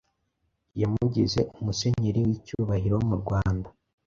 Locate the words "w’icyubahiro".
2.27-2.97